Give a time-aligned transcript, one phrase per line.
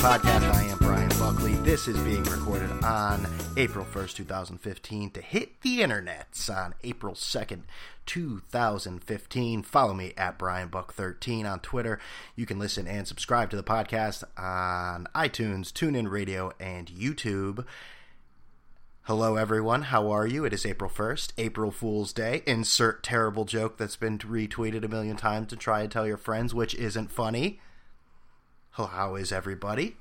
[0.00, 0.50] podcast.
[0.54, 1.52] I am Brian Buckley.
[1.56, 3.26] This is being recorded on
[3.58, 7.64] April 1st, 2015 to hit the internets on April 2nd,
[8.06, 9.62] 2015.
[9.62, 12.00] Follow me at BrianBuck13 on Twitter.
[12.34, 17.66] You can listen and subscribe to the podcast on iTunes, TuneIn Radio, and YouTube.
[19.02, 19.82] Hello, everyone.
[19.82, 20.46] How are you?
[20.46, 22.42] It is April 1st, April Fool's Day.
[22.46, 26.54] Insert terrible joke that's been retweeted a million times to try and tell your friends,
[26.54, 27.60] which isn't funny.
[28.72, 29.96] How is everybody?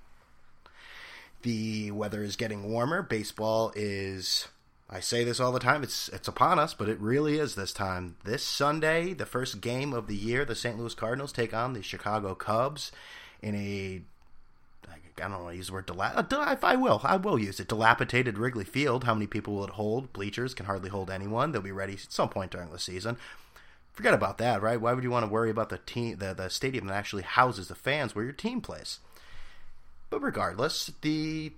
[1.42, 3.02] The weather is getting warmer.
[3.02, 4.48] Baseball is.
[4.90, 5.84] I say this all the time.
[5.84, 8.18] It's it's upon us, but it really is this time.
[8.24, 10.78] This Sunday, the first game of the year, the St.
[10.78, 12.92] Louis Cardinals take on the Chicago Cubs
[13.42, 14.02] in a
[15.22, 16.32] I don't want to use the word dilap.
[16.32, 17.68] Uh, I will, I will use it.
[17.68, 19.04] Dilapidated Wrigley Field.
[19.04, 20.14] How many people will it hold?
[20.14, 21.52] Bleachers can hardly hold anyone.
[21.52, 23.18] They'll be ready at some point during the season.
[24.00, 24.80] Forget about that, right?
[24.80, 27.68] Why would you want to worry about the team, the, the stadium that actually houses
[27.68, 29.00] the fans where your team plays?
[30.10, 31.52] But regardless, the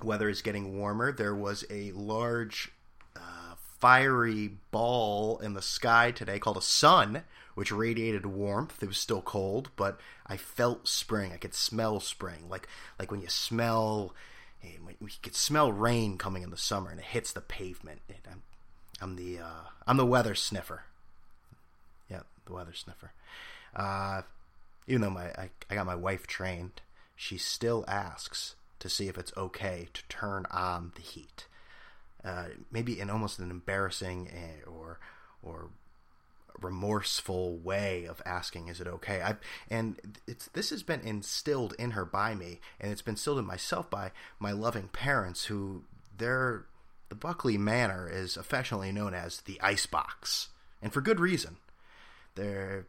[0.00, 1.10] weather is getting warmer.
[1.10, 2.70] There was a large,
[3.16, 7.24] uh, fiery ball in the sky today called a sun,
[7.56, 8.80] which radiated warmth.
[8.80, 11.32] It was still cold, but I felt spring.
[11.32, 14.14] I could smell spring, like like when you smell,
[14.62, 18.02] eh, you could smell rain coming in the summer, and it hits the pavement.
[18.30, 18.42] I'm,
[19.00, 20.84] I'm the uh, I'm the weather sniffer
[22.46, 23.12] the weather sniffer.
[23.74, 24.22] Uh,
[24.86, 26.80] even though my I, I got my wife trained,
[27.14, 31.46] she still asks to see if it's okay to turn on the heat.
[32.24, 34.98] Uh, maybe in almost an embarrassing eh, or
[35.42, 35.68] or
[36.60, 39.36] remorseful way of asking, "Is it okay?" I
[39.70, 43.46] and it's this has been instilled in her by me, and it's been instilled in
[43.46, 45.84] myself by my loving parents, who
[46.16, 46.64] they're
[47.08, 50.48] the Buckley Manor is affectionately known as the ice box,
[50.82, 51.58] and for good reason.
[52.36, 52.86] There,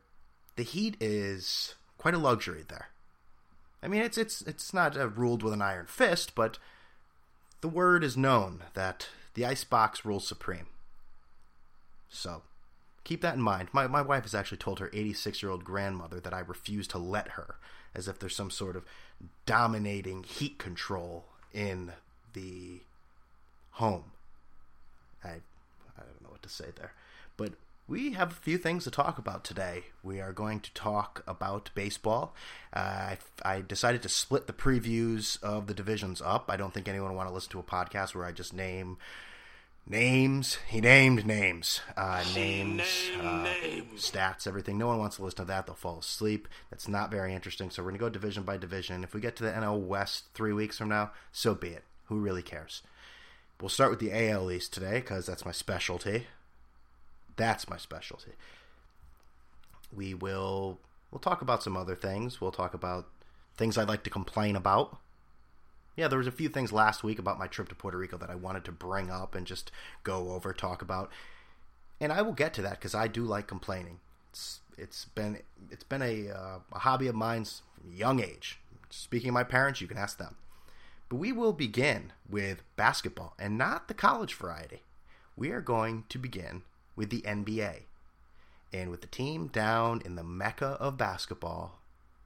[0.56, 2.90] the heat is quite a luxury there.
[3.82, 6.58] I mean, it's it's it's not uh, ruled with an iron fist, but
[7.62, 10.68] the word is known that the icebox rules supreme.
[12.10, 12.44] So,
[13.04, 13.70] keep that in mind.
[13.72, 16.98] My my wife has actually told her 86 year old grandmother that I refuse to
[16.98, 17.56] let her,
[17.96, 18.84] as if there's some sort of
[19.46, 21.94] dominating heat control in
[22.34, 22.82] the
[23.72, 24.12] home.
[25.24, 26.94] I I don't know what to say there,
[27.38, 27.54] but
[27.88, 29.86] we have a few things to talk about today.
[30.04, 32.36] We are going to talk about baseball.
[32.74, 36.50] Uh, I, I, decided to split the previews of the divisions up.
[36.50, 38.98] I don't think anyone want to listen to a podcast where I just name
[39.88, 40.58] names.
[40.68, 42.84] He named names, uh, names,
[43.22, 44.78] uh, names, stats, everything.
[44.78, 45.66] No one wants to listen to that.
[45.66, 46.50] They'll fall asleep.
[46.70, 47.70] That's not very interesting.
[47.70, 49.06] So we're going to go division by division.
[49.06, 51.86] If we get to the NL West three weeks from now, so be it.
[52.06, 52.82] Who really cares?
[53.62, 56.28] We'll start with the AL East today because that's my specialty.
[57.38, 58.32] That's my specialty.
[59.96, 60.80] We will
[61.12, 62.42] we'll talk about some other things.
[62.42, 63.08] We'll talk about
[63.56, 64.98] things I'd like to complain about.
[65.96, 68.30] Yeah, there was a few things last week about my trip to Puerto Rico that
[68.30, 69.72] I wanted to bring up and just
[70.04, 71.10] go over, talk about.
[72.00, 74.00] And I will get to that because I do like complaining.
[74.30, 75.40] It's it's been
[75.72, 78.60] it's been a, uh, a hobby of mine from young age.
[78.90, 80.36] Speaking of my parents, you can ask them.
[81.10, 84.84] But we will begin with basketball and not the college variety.
[85.36, 86.64] We are going to begin
[86.98, 87.84] with the NBA.
[88.74, 91.80] And with the team down in the mecca of basketball,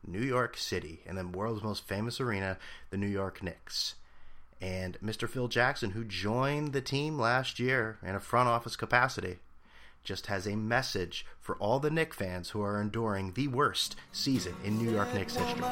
[0.08, 2.58] New York City, and the world's most famous arena,
[2.90, 3.94] the New York Knicks.
[4.60, 5.30] And Mr.
[5.30, 9.38] Phil Jackson, who joined the team last year in a front office capacity,
[10.04, 14.56] just has a message for all the Knicks fans who are enduring the worst season
[14.64, 15.64] in New York Knicks history.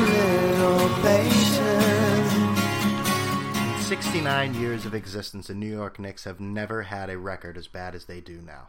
[0.00, 2.60] Little patience.
[3.86, 7.94] 69 years of existence, the New York Knicks have never had a record as bad
[7.94, 8.68] as they do now.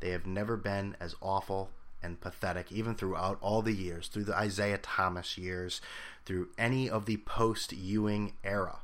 [0.00, 1.70] They have never been as awful
[2.02, 5.80] and pathetic, even throughout all the years, through the Isiah Thomas years,
[6.24, 8.78] through any of the post Ewing era.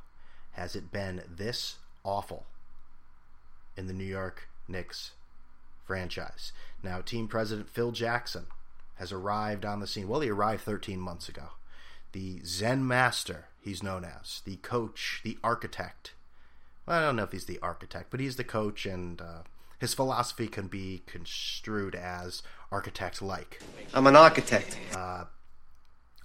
[0.53, 2.45] Has it been this awful
[3.75, 5.11] in the New York Knicks
[5.85, 6.51] franchise?
[6.81, 8.47] Now, team president Phil Jackson
[8.95, 10.07] has arrived on the scene.
[10.07, 11.49] Well, he arrived 13 months ago.
[12.11, 14.41] The Zen Master, he's known as.
[14.45, 16.13] The coach, the architect.
[16.85, 19.41] Well, I don't know if he's the architect, but he's the coach, and uh,
[19.79, 23.61] his philosophy can be construed as architect like.
[23.93, 24.77] I'm an architect.
[24.95, 25.25] Uh,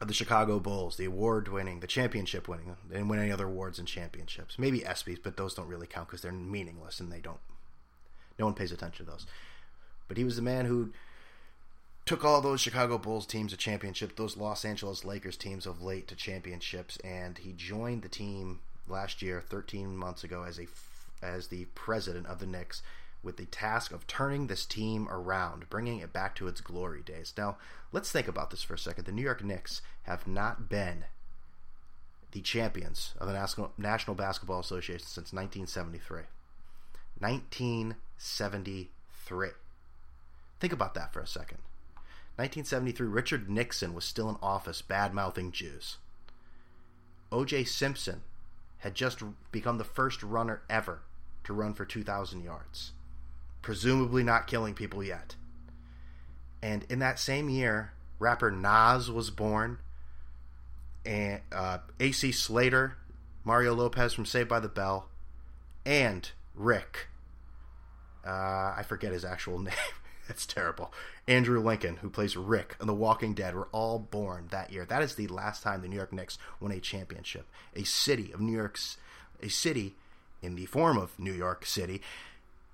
[0.02, 2.76] of the Chicago Bulls, the award winning, the championship winning.
[2.88, 4.58] They didn't win any other awards and championships.
[4.58, 7.38] Maybe ESPYs, but those don't really count because they're meaningless and they don't.
[8.36, 9.26] No one pays attention to those.
[10.08, 10.90] But he was the man who
[12.04, 16.08] took all those Chicago Bulls teams to championship, those Los Angeles Lakers teams of late
[16.08, 18.58] to championships, and he joined the team
[18.88, 20.66] last year, 13 months ago, as a
[21.22, 22.82] as the president of the Knicks
[23.22, 27.32] with the task of turning this team around, bringing it back to its glory days.
[27.38, 27.58] Now,
[27.92, 29.04] let's think about this for a second.
[29.04, 31.04] The New York Knicks have not been
[32.32, 36.22] the champions of the National Basketball Association since 1973.
[37.20, 39.48] 1973.
[40.58, 41.58] Think about that for a second.
[42.36, 45.98] 1973, Richard Nixon was still in office, bad mouthing Jews.
[47.30, 47.64] O.J.
[47.64, 48.22] Simpson
[48.78, 51.02] had just become the first runner ever
[51.44, 52.92] to run for 2,000 yards,
[53.60, 55.36] presumably not killing people yet.
[56.62, 59.78] And in that same year, rapper Nas was born,
[61.04, 62.96] and uh, AC Slater,
[63.44, 65.08] Mario Lopez from Saved by the Bell,
[65.84, 67.08] and Rick.
[68.24, 69.74] Uh, I forget his actual name.
[70.32, 70.90] That's terrible.
[71.28, 74.86] Andrew Lincoln, who plays Rick in The Walking Dead, were all born that year.
[74.86, 77.46] That is the last time the New York Knicks won a championship.
[77.76, 78.96] A city of New York's,
[79.42, 79.94] a city
[80.40, 82.00] in the form of New York City,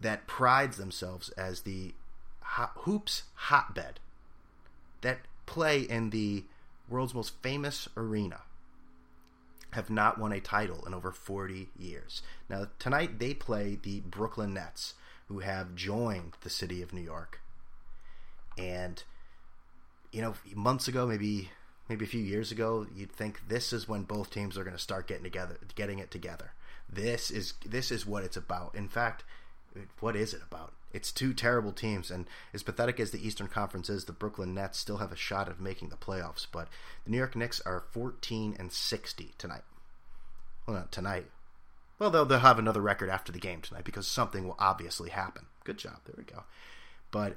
[0.00, 1.94] that prides themselves as the
[2.76, 3.98] hoops hotbed
[5.00, 6.44] that play in the
[6.88, 8.42] world's most famous arena
[9.72, 12.22] have not won a title in over 40 years.
[12.48, 14.94] Now, tonight they play the Brooklyn Nets,
[15.26, 17.40] who have joined the city of New York.
[18.58, 19.02] And,
[20.12, 21.50] you know, months ago, maybe
[21.88, 24.82] maybe a few years ago, you'd think this is when both teams are going to
[24.82, 26.52] start getting together, getting it together.
[26.90, 28.74] This is this is what it's about.
[28.74, 29.24] In fact,
[30.00, 30.72] what is it about?
[30.92, 34.78] It's two terrible teams, and as pathetic as the Eastern Conference is, the Brooklyn Nets
[34.78, 36.46] still have a shot of making the playoffs.
[36.50, 36.68] But
[37.04, 39.64] the New York Knicks are 14 and 60 tonight.
[40.66, 41.26] Well, not tonight.
[41.98, 45.46] Well, they'll, they'll have another record after the game tonight because something will obviously happen.
[45.64, 45.98] Good job.
[46.06, 46.44] There we go.
[47.10, 47.36] But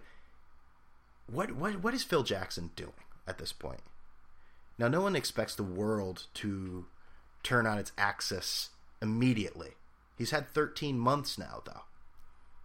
[1.32, 2.94] what what what is Phil Jackson doing
[3.28, 3.82] at this point?
[4.78, 6.86] Now, no one expects the world to
[7.44, 8.70] turn on its axis
[9.02, 9.72] immediately.
[10.18, 11.84] He's had 13 months now, though.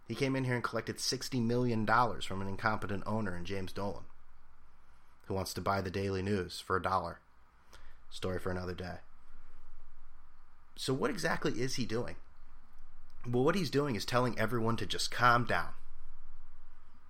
[0.07, 4.05] He came in here and collected $60 million from an incompetent owner in James Dolan,
[5.25, 7.19] who wants to buy the Daily News for a dollar.
[8.09, 8.97] Story for another day.
[10.75, 12.15] So, what exactly is he doing?
[13.29, 15.69] Well, what he's doing is telling everyone to just calm down.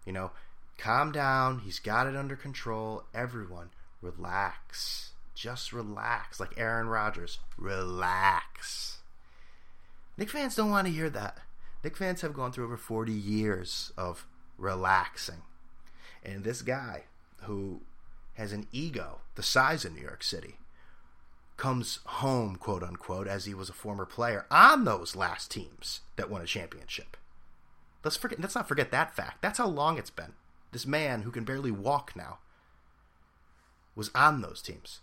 [0.05, 0.31] You know,
[0.77, 1.59] calm down.
[1.59, 3.03] He's got it under control.
[3.13, 3.69] Everyone,
[4.01, 5.11] relax.
[5.35, 6.39] Just relax.
[6.39, 8.97] Like Aaron Rodgers, relax.
[10.17, 11.39] Knick fans don't want to hear that.
[11.83, 14.25] Knick fans have gone through over 40 years of
[14.57, 15.43] relaxing.
[16.23, 17.03] And this guy,
[17.43, 17.81] who
[18.33, 20.55] has an ego the size of New York City,
[21.55, 26.29] comes home, quote unquote, as he was a former player on those last teams that
[26.29, 27.17] won a championship.
[28.03, 28.39] Let's forget.
[28.39, 29.41] Let's not forget that fact.
[29.41, 30.33] That's how long it's been.
[30.77, 32.37] This man who can barely walk now
[33.95, 34.99] was on those teams.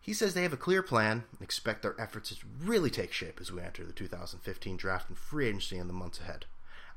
[0.00, 3.38] He says they have a clear plan and expect their efforts to really take shape
[3.40, 6.46] as we enter the 2015 draft and free agency in the months ahead.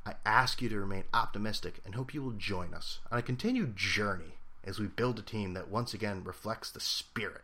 [0.07, 3.77] I ask you to remain optimistic and hope you will join us on a continued
[3.77, 7.43] journey as we build a team that once again reflects the spirit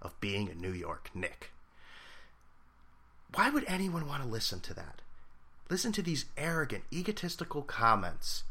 [0.00, 1.52] of being a New York Knick.
[3.32, 5.00] Why would anyone want to listen to that?
[5.70, 8.42] Listen to these arrogant, egotistical comments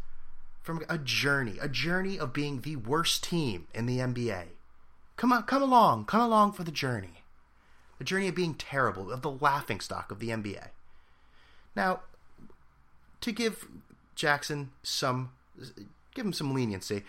[0.61, 4.47] from a journey, a journey of being the worst team in the NBA
[5.21, 7.23] Come on, come along, come along for the journey.
[7.99, 10.69] The journey of being terrible, of the laughing stock of the NBA.
[11.75, 11.99] Now,
[13.21, 13.67] to give
[14.15, 15.29] Jackson some
[16.15, 17.03] give him some leniency.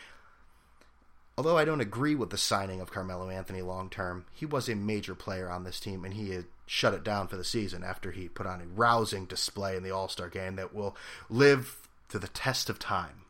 [1.38, 4.75] Although I don't agree with the signing of Carmelo Anthony long term, he was a
[4.75, 8.11] major player on this team and he had shut it down for the season after
[8.11, 10.94] he put on a rousing display in the All Star game that will
[11.30, 13.22] live to the test of time.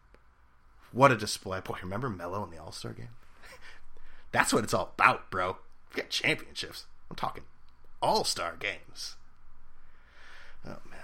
[0.92, 1.60] What a display.
[1.60, 3.08] Boy, remember Melo in the All Star game?
[4.32, 5.56] That's what it's all about, bro.
[5.94, 6.86] We got championships.
[7.10, 7.44] I'm talking
[8.02, 9.16] all star games.
[10.66, 11.00] Oh, man.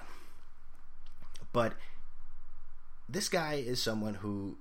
[1.53, 1.75] But
[3.09, 4.57] this guy is someone who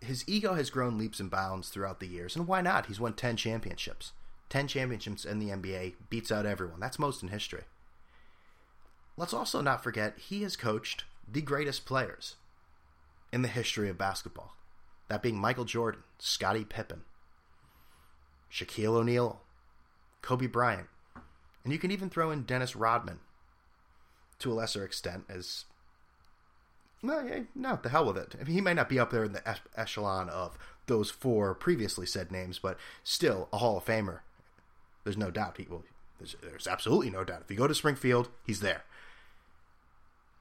[0.00, 2.34] his ego has grown leaps and bounds throughout the years.
[2.34, 2.86] And why not?
[2.86, 4.12] He's won 10 championships.
[4.48, 6.80] 10 championships in the NBA beats out everyone.
[6.80, 7.62] That's most in history.
[9.16, 12.36] Let's also not forget he has coached the greatest players
[13.32, 14.54] in the history of basketball.
[15.08, 17.02] That being Michael Jordan, Scottie Pippen,
[18.50, 19.40] Shaquille O'Neal,
[20.20, 20.88] Kobe Bryant,
[21.64, 23.20] and you can even throw in Dennis Rodman
[24.38, 25.64] to a lesser extent as
[27.02, 28.36] well, no, the hell with it.
[28.40, 32.06] I mean, he might not be up there in the echelon of those four previously
[32.06, 34.20] said names, but still a Hall of Famer.
[35.02, 35.56] There's no doubt.
[35.56, 35.84] He will.
[36.18, 37.42] There's, there's absolutely no doubt.
[37.44, 38.84] If you go to Springfield, he's there.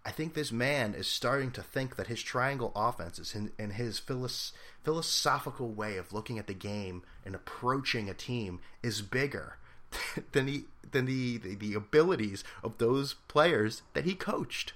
[0.04, 4.00] I think this man is starting to think that his triangle offenses and, and his
[4.00, 4.52] philos-
[4.84, 9.58] philosophical way of looking at the game and approaching a team is bigger
[10.32, 14.74] than the than the, the, the abilities of those players that he coached.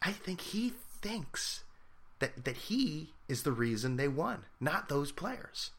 [0.00, 1.64] I think he thinks
[2.20, 5.72] that that he is the reason they won, not those players.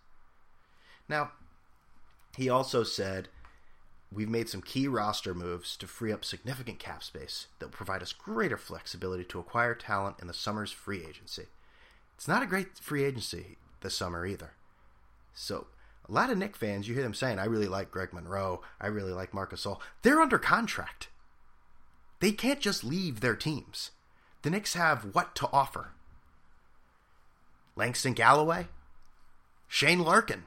[1.08, 1.32] Now,
[2.36, 3.30] he also said
[4.12, 8.02] we've made some key roster moves to free up significant cap space that will provide
[8.02, 11.46] us greater flexibility to acquire talent in the summer's free agency.
[12.16, 14.52] It's not a great free agency this summer either.
[15.34, 15.68] So,
[16.08, 18.88] a lot of Knick fans, you hear them saying, I really like Greg Monroe, I
[18.88, 19.80] really like Marcus Gasol.
[20.02, 21.08] They're under contract.
[22.20, 23.92] They can't just leave their teams.
[24.42, 25.94] The Knicks have what to offer?
[27.76, 28.68] Langston Galloway?
[29.68, 30.44] Shane Larkin?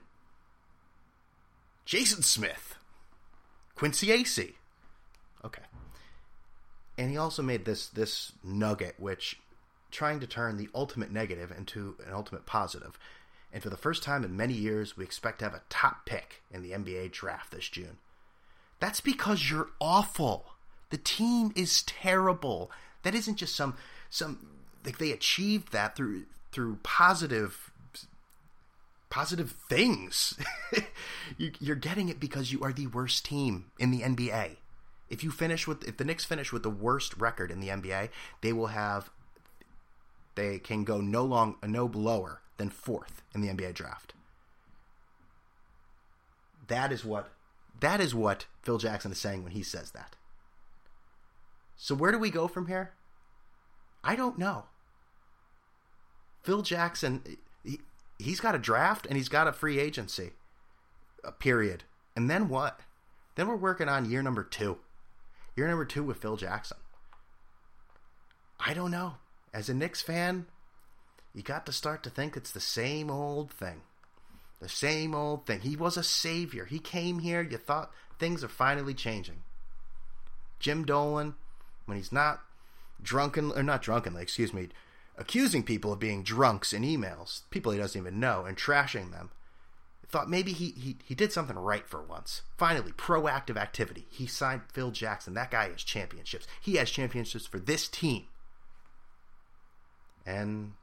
[1.84, 2.73] Jason Smith?
[3.74, 4.54] Quincy Acy?
[5.44, 5.62] Okay.
[6.96, 9.38] And he also made this this nugget, which
[9.90, 12.98] trying to turn the ultimate negative into an ultimate positive.
[13.52, 16.42] And for the first time in many years, we expect to have a top pick
[16.50, 17.98] in the NBA draft this June.
[18.80, 20.46] That's because you're awful.
[20.90, 22.70] The team is terrible.
[23.02, 23.76] That isn't just some
[24.10, 24.46] some
[24.84, 27.70] like they achieved that through through positive
[29.14, 30.36] positive things.
[31.38, 34.56] you, are getting it because you are the worst team in the NBA.
[35.08, 38.08] If you finish with if the Knicks finish with the worst record in the NBA,
[38.40, 39.10] they will have
[40.34, 44.14] they can go no long no lower than fourth in the NBA draft.
[46.66, 47.30] That is what
[47.78, 50.16] that is what Phil Jackson is saying when he says that.
[51.76, 52.94] So where do we go from here?
[54.02, 54.64] I don't know.
[56.42, 57.22] Phil Jackson
[57.64, 57.80] he,
[58.18, 60.30] he's got a draft and he's got a free agency.
[61.22, 61.84] A period.
[62.16, 62.80] And then what?
[63.34, 64.78] Then we're working on year number 2.
[65.56, 66.76] Year number 2 with Phil Jackson.
[68.60, 69.16] I don't know.
[69.52, 70.46] As a Knicks fan,
[71.34, 73.82] you got to start to think it's the same old thing.
[74.60, 75.60] The same old thing.
[75.60, 76.64] He was a savior.
[76.64, 79.42] He came here, you thought things are finally changing.
[80.58, 81.34] Jim Dolan,
[81.86, 82.40] when he's not
[83.02, 84.68] drunken, or not drunkenly, excuse me,
[85.16, 89.30] accusing people of being drunks in emails, people he doesn't even know, and trashing them,
[90.14, 92.42] thought maybe he, he, he did something right for once.
[92.56, 94.06] Finally, proactive activity.
[94.10, 95.34] He signed Phil Jackson.
[95.34, 96.46] That guy has championships.
[96.60, 98.26] He has championships for this team.
[100.24, 100.74] And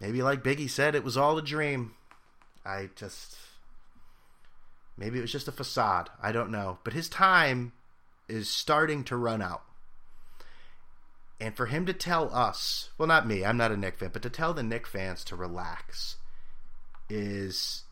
[0.00, 1.94] maybe like Biggie said, it was all a dream.
[2.64, 3.36] I just
[4.96, 6.08] maybe it was just a facade.
[6.22, 7.72] I don't know, but his time
[8.28, 9.62] is starting to run out.
[11.40, 14.22] And for him to tell us, well, not me, I'm not a Knick fan, but
[14.22, 16.16] to tell the Knick fans to relax
[17.10, 17.84] is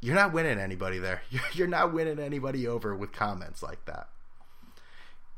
[0.00, 1.22] you're not winning anybody there.
[1.52, 4.08] You're not winning anybody over with comments like that.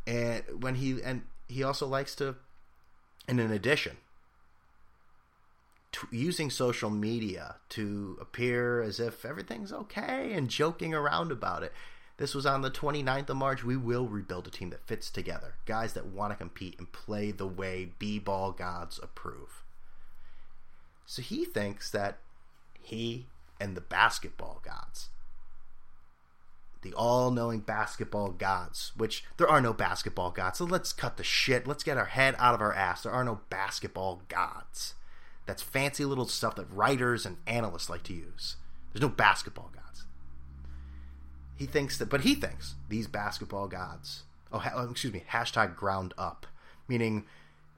[0.07, 2.37] And when he and he also likes to,
[3.29, 3.97] and in addition,
[6.11, 11.73] using social media to appear as if everything's okay and joking around about it.
[12.20, 13.64] This was on the 29th of March.
[13.64, 15.54] We will rebuild a team that fits together.
[15.64, 19.64] Guys that want to compete and play the way B ball gods approve.
[21.06, 22.18] So he thinks that
[22.78, 25.08] he and the basketball gods,
[26.82, 30.58] the all knowing basketball gods, which there are no basketball gods.
[30.58, 31.66] So let's cut the shit.
[31.66, 33.04] Let's get our head out of our ass.
[33.04, 34.92] There are no basketball gods.
[35.46, 38.56] That's fancy little stuff that writers and analysts like to use.
[38.92, 39.79] There's no basketball gods.
[41.61, 44.23] He thinks that, but he thinks these basketball gods.
[44.50, 45.25] Oh, ha, oh, excuse me.
[45.31, 46.47] Hashtag ground up,
[46.88, 47.26] meaning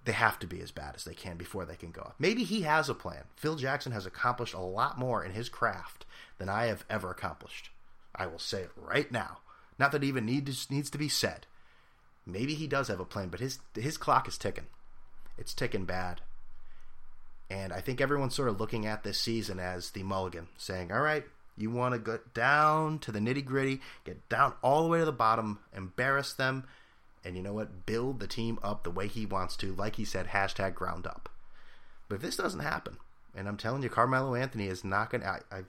[0.05, 2.15] they have to be as bad as they can before they can go up.
[2.17, 3.25] Maybe he has a plan.
[3.35, 6.07] Phil Jackson has accomplished a lot more in his craft
[6.39, 7.71] than I have ever accomplished.
[8.15, 9.39] I will say it right now.
[9.81, 11.49] Not that it even needs needs to be said.
[12.25, 14.69] Maybe he does have a plan, but his his clock is ticking.
[15.37, 16.21] It's ticking bad.
[17.51, 21.01] And I think everyone's sort of looking at this season as the mulligan, saying, all
[21.01, 21.25] right,
[21.57, 25.05] you want to get down to the nitty gritty, get down all the way to
[25.05, 26.65] the bottom, embarrass them,
[27.25, 27.87] and you know what?
[27.87, 31.29] Build the team up the way he wants to, like he said, hashtag ground up.
[32.09, 32.97] But if this doesn't happen,
[33.35, 35.29] and I'm telling you, Carmelo Anthony is not going to.
[35.29, 35.63] I,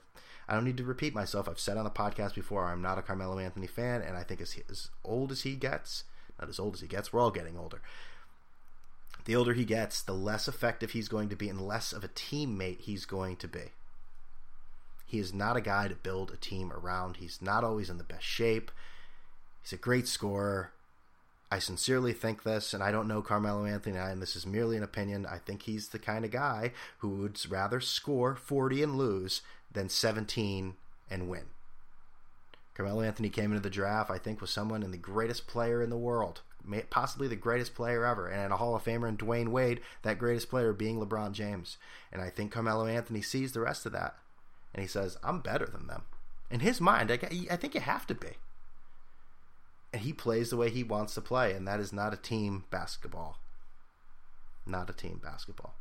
[0.46, 1.48] I don't need to repeat myself.
[1.48, 4.42] I've said on the podcast before, I'm not a Carmelo Anthony fan, and I think
[4.42, 6.04] as, as old as he gets,
[6.38, 7.80] not as old as he gets, we're all getting older
[9.24, 12.08] the older he gets, the less effective he's going to be and less of a
[12.08, 13.72] teammate he's going to be.
[15.06, 17.18] He is not a guy to build a team around.
[17.18, 18.70] He's not always in the best shape.
[19.62, 20.72] He's a great scorer.
[21.50, 24.82] I sincerely think this, and I don't know Carmelo Anthony, and this is merely an
[24.82, 25.24] opinion.
[25.26, 29.88] I think he's the kind of guy who would rather score 40 and lose than
[29.88, 30.74] 17
[31.10, 31.44] and win.
[32.74, 35.90] Carmelo Anthony came into the draft, I think, was someone and the greatest player in
[35.90, 36.40] the world
[36.90, 40.48] possibly the greatest player ever, and a Hall of Famer in Dwyane Wade, that greatest
[40.48, 41.76] player being LeBron James.
[42.12, 44.16] And I think Carmelo Anthony sees the rest of that,
[44.74, 46.02] and he says, "I'm better than them.
[46.50, 47.18] In his mind, I,
[47.50, 48.36] I think you have to be.
[49.92, 52.64] And he plays the way he wants to play, and that is not a team
[52.70, 53.38] basketball.
[54.66, 55.74] Not a team basketball.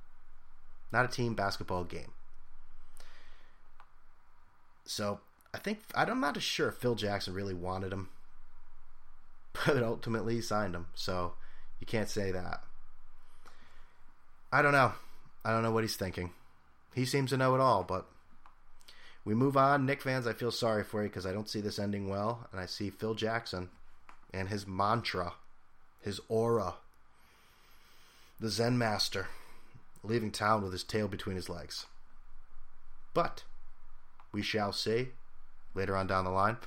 [0.92, 2.12] Not a team basketball game.
[4.86, 5.22] So
[5.54, 8.10] I think I'm not sure if Phil Jackson really wanted him,
[9.66, 10.88] but ultimately he signed him.
[10.94, 11.34] So
[11.80, 12.64] you can't say that.
[14.52, 14.94] I don't know.
[15.44, 16.32] I don't know what he's thinking.
[16.94, 18.06] He seems to know it all, but
[19.26, 19.86] we move on.
[19.86, 22.60] Knick fans, I feel sorry for you because I don't see this ending well, and
[22.60, 23.70] I see Phil Jackson
[24.34, 25.34] and his mantra,
[26.02, 26.76] his aura,
[28.40, 29.28] the Zen master,
[30.04, 31.86] leaving town with his tail between his legs.
[33.14, 33.44] But
[34.32, 35.10] we shall see
[35.76, 36.58] later on down the line.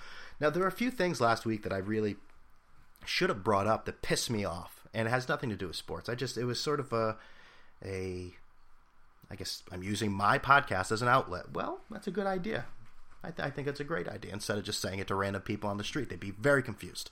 [0.41, 2.17] Now, there are a few things last week that I really
[3.05, 5.77] should have brought up that pissed me off, and it has nothing to do with
[5.77, 6.09] sports.
[6.09, 7.17] I just it was sort of a
[7.85, 8.35] a
[9.31, 11.53] I guess I'm using my podcast as an outlet.
[11.53, 12.67] Well, that's a good idea.
[13.23, 14.33] I, th- I think it's a great idea.
[14.33, 17.11] Instead of just saying it to random people on the street, they'd be very confused.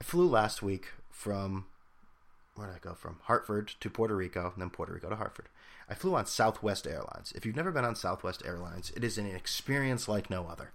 [0.00, 1.66] I flew last week from
[2.54, 3.18] where did I go from?
[3.22, 5.48] Hartford to Puerto Rico, and then Puerto Rico to Hartford.
[5.88, 7.32] I flew on Southwest Airlines.
[7.34, 10.72] If you've never been on Southwest Airlines, it is an experience like no other.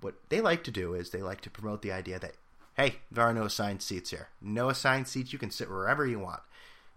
[0.00, 2.34] What they like to do is they like to promote the idea that
[2.74, 4.28] hey, there are no assigned seats here.
[4.40, 5.32] No assigned seats.
[5.32, 6.40] You can sit wherever you want.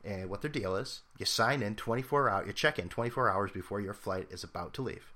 [0.03, 3.51] And what their deal is, you sign in 24 hours, you check in 24 hours
[3.51, 5.13] before your flight is about to leave,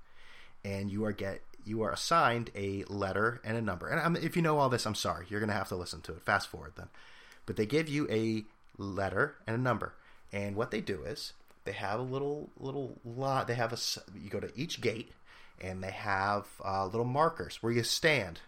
[0.64, 3.88] and you are get you are assigned a letter and a number.
[3.88, 6.00] And I'm, if you know all this, I'm sorry, you're going to have to listen
[6.02, 6.22] to it.
[6.22, 6.88] Fast forward then,
[7.44, 8.44] but they give you a
[8.78, 9.92] letter and a number,
[10.32, 13.46] and what they do is they have a little little lot.
[13.46, 13.78] They have a
[14.18, 15.12] you go to each gate,
[15.60, 18.40] and they have uh, little markers where you stand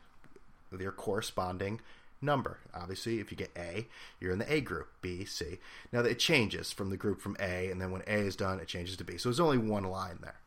[0.70, 1.80] with your corresponding
[2.22, 2.58] number.
[2.74, 3.86] Obviously, if you get A,
[4.18, 4.88] you're in the A group.
[5.02, 5.58] B, C.
[5.92, 8.68] Now it changes from the group from A, and then when A is done, it
[8.68, 9.16] changes to B.
[9.16, 10.40] So there's only one line there,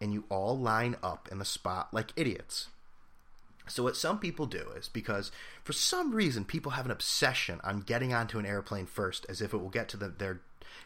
[0.00, 2.68] and you all line up in the spot like idiots.
[3.68, 5.30] So what some people do is because
[5.62, 9.52] for some reason people have an obsession on getting onto an airplane first, as if
[9.52, 10.40] it will get to the, their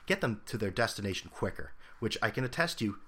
[0.06, 2.98] get them to their destination quicker, which I can attest you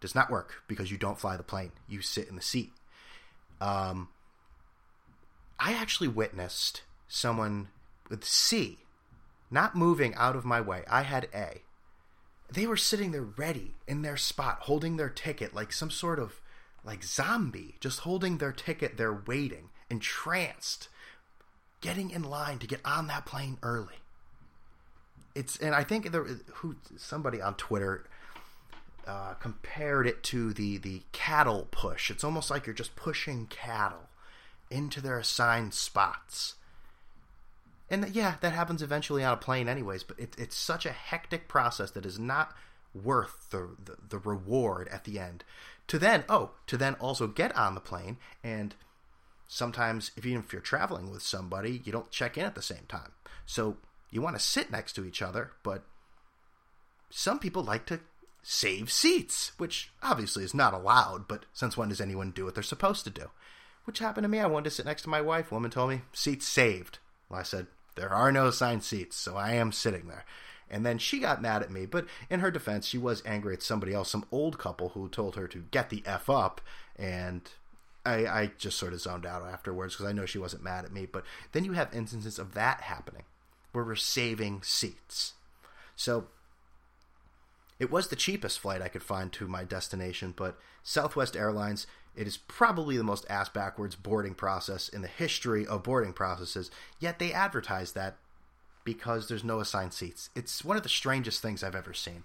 [0.00, 1.72] does not work because you don't fly the plane.
[1.88, 2.72] You sit in the seat.
[3.60, 4.08] Um,
[5.58, 7.68] I actually witnessed someone
[8.08, 8.78] with C
[9.50, 10.82] not moving out of my way.
[10.90, 11.62] I had A.
[12.50, 16.40] They were sitting there ready in their spot, holding their ticket like some sort of
[16.84, 20.88] like zombie, just holding their ticket there waiting, entranced,
[21.80, 24.00] getting in line to get on that plane early.
[25.34, 28.04] It's and I think there who somebody on Twitter
[29.06, 32.10] uh, compared it to the the cattle push.
[32.10, 34.08] It's almost like you're just pushing cattle
[34.74, 36.54] into their assigned spots.
[37.88, 40.02] And yeah, that happens eventually on a plane, anyways.
[40.02, 42.54] But it, it's such a hectic process that is not
[42.94, 45.44] worth the, the, the reward at the end.
[45.88, 48.74] To then, oh, to then also get on the plane and
[49.46, 52.84] sometimes if even if you're traveling with somebody, you don't check in at the same
[52.88, 53.12] time.
[53.46, 53.76] So
[54.10, 55.84] you want to sit next to each other, but
[57.10, 58.00] some people like to
[58.42, 62.62] save seats, which obviously is not allowed, but since when does anyone do what they're
[62.62, 63.30] supposed to do?
[63.84, 64.40] Which happened to me.
[64.40, 65.52] I wanted to sit next to my wife.
[65.52, 66.98] Woman told me, seats saved.
[67.28, 67.66] Well, I said,
[67.96, 70.24] there are no assigned seats, so I am sitting there.
[70.70, 73.62] And then she got mad at me, but in her defense, she was angry at
[73.62, 76.60] somebody else, some old couple who told her to get the F up.
[76.96, 77.42] And
[78.04, 80.92] I, I just sort of zoned out afterwards because I know she wasn't mad at
[80.92, 81.06] me.
[81.06, 83.24] But then you have instances of that happening
[83.72, 85.34] where we're saving seats.
[85.96, 86.26] So
[87.78, 91.86] it was the cheapest flight I could find to my destination, but Southwest Airlines
[92.16, 96.70] it is probably the most ass backwards boarding process in the history of boarding processes,
[97.00, 98.16] yet they advertise that
[98.84, 100.30] because there's no assigned seats.
[100.34, 102.24] It's one of the strangest things I've ever seen.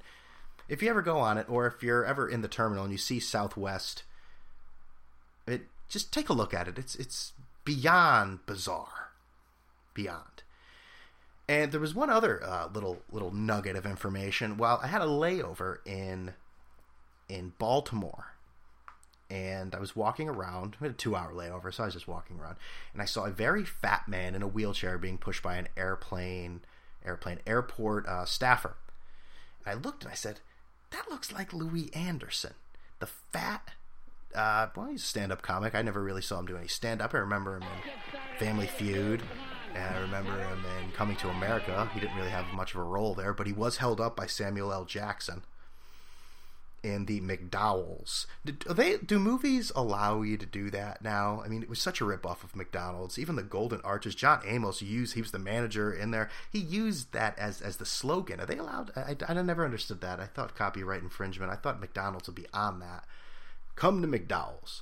[0.67, 2.97] If you ever go on it, or if you're ever in the terminal and you
[2.97, 4.04] see Southwest,
[5.47, 6.78] it just take a look at it.
[6.78, 7.34] It's it's
[7.65, 9.12] beyond bizarre,
[9.95, 10.43] beyond.
[11.47, 14.58] And there was one other uh, little little nugget of information.
[14.58, 16.36] Well, I had a layover in
[17.28, 18.28] in Baltimore
[19.29, 20.75] and I was walking around.
[20.79, 22.55] We had a two hour layover, so I was just walking around,
[22.93, 26.61] and I saw a very fat man in a wheelchair being pushed by an airplane,
[27.05, 28.75] airplane airport uh, staffer.
[29.65, 30.39] And I looked and I said,
[30.91, 32.53] "That looks like Louie Anderson,
[32.99, 33.71] the fat."
[34.33, 35.73] Uh, well, he's a stand-up comic.
[35.73, 37.15] I never really saw him do any stand-up.
[37.15, 39.23] I remember him in Family Feud,
[39.73, 41.89] and I remember him in Coming to America.
[41.93, 44.27] He didn't really have much of a role there, but he was held up by
[44.27, 44.85] Samuel L.
[44.85, 45.41] Jackson
[46.83, 48.25] in the McDowells.
[48.45, 51.41] Do they do movies allow you to do that now?
[51.43, 53.19] I mean, it was such a ripoff of McDonald's.
[53.19, 55.13] Even the Golden Arches, John Amos used.
[55.13, 56.29] He was the manager in there.
[56.51, 58.39] He used that as as the slogan.
[58.39, 58.91] Are they allowed?
[58.95, 60.19] I, I, never understood that.
[60.19, 61.51] I thought copyright infringement.
[61.51, 63.05] I thought McDonald's would be on that.
[63.75, 64.81] Come to McDowell's.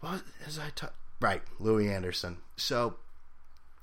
[0.00, 0.86] What as I t-
[1.20, 2.38] right, Louie Anderson.
[2.56, 2.96] So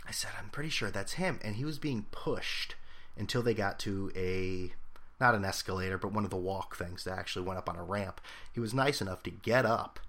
[0.08, 2.76] I said, I'm pretty sure that's him, and he was being pushed
[3.16, 4.74] until they got to a
[5.20, 7.84] not an escalator, but one of the walk things that actually went up on a
[7.84, 8.22] ramp.
[8.54, 10.00] He was nice enough to get up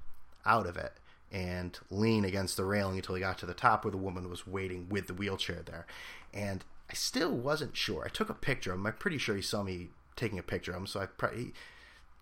[0.47, 0.95] out of it
[1.33, 4.47] and lean against the railing until he got to the top where the woman was
[4.47, 5.87] waiting with the wheelchair there.
[6.33, 8.05] And I still wasn't sure.
[8.05, 8.87] I took a picture of him.
[8.87, 11.53] I'm pretty sure he saw me taking a picture of him, so I probably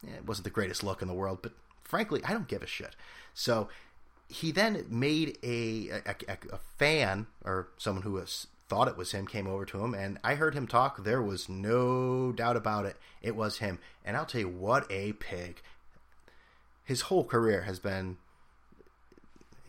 [0.07, 2.94] it wasn't the greatest look in the world, but frankly, I don't give a shit.
[3.35, 3.68] So
[4.29, 6.16] he then made a a,
[6.53, 10.19] a, fan or someone who was thought it was him came over to him and
[10.23, 11.03] I heard him talk.
[11.03, 12.97] There was no doubt about it.
[13.23, 13.79] It was him.
[14.05, 15.63] And I'll tell you what a pig.
[16.85, 18.19] His whole career has been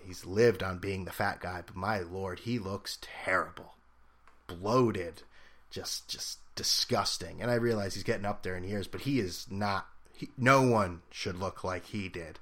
[0.05, 3.75] he's lived on being the fat guy, but my lord, he looks terrible.
[4.47, 5.23] Bloated.
[5.69, 7.41] Just just disgusting.
[7.41, 10.61] And I realize he's getting up there in years, but he is not he, no
[10.61, 12.39] one should look like he did.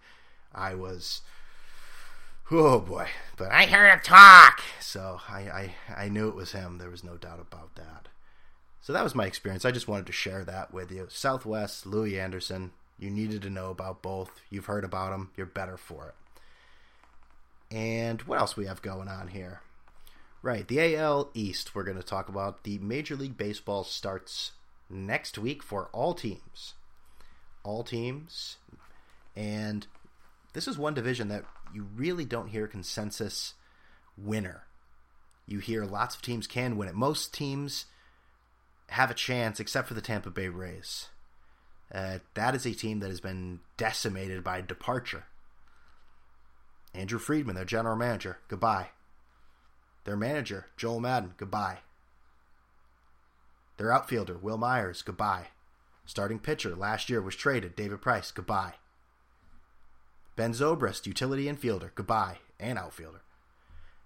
[0.54, 1.22] I was
[2.49, 3.10] Oh boy!
[3.36, 6.77] But I heard him talk, so I, I I knew it was him.
[6.77, 8.07] There was no doubt about that.
[8.79, 9.65] So that was my experience.
[9.65, 11.07] I just wanted to share that with you.
[11.10, 12.71] Southwest, Louie Anderson.
[12.97, 14.31] You needed to know about both.
[14.49, 15.31] You've heard about them.
[15.36, 17.75] You're better for it.
[17.75, 19.60] And what else we have going on here?
[20.41, 21.75] Right, the AL East.
[21.75, 24.53] We're going to talk about the Major League Baseball starts
[24.89, 26.75] next week for all teams.
[27.63, 28.55] All teams,
[29.36, 29.86] and
[30.53, 33.53] this is one division that you really don't hear consensus
[34.17, 34.63] winner.
[35.45, 36.95] You hear lots of teams can win it.
[36.95, 37.86] Most teams
[38.89, 41.08] have a chance, except for the Tampa Bay Rays.
[41.93, 45.25] Uh, that is a team that has been decimated by departure.
[46.93, 48.89] Andrew Friedman, their general manager, goodbye.
[50.03, 51.80] Their manager, Joe Maddon, goodbye.
[53.77, 55.47] Their outfielder, Wil Myers, goodbye.
[56.06, 58.75] Starting pitcher last year was traded, David Price, goodbye.
[60.38, 63.21] Ben Zobrist, utility infielder, goodbye, and outfielder.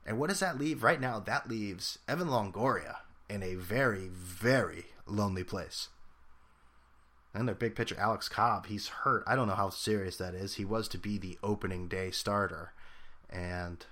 [0.06, 0.82] And what does that leave?
[0.82, 5.90] Right now, that leaves Evan Longoria in a very, very lonely place.
[7.34, 9.24] And their big pitcher, Alex Cobb, he's hurt.
[9.28, 10.56] I don't know how serious that is.
[10.56, 12.72] He was to be the opening day starter.
[13.30, 13.86] And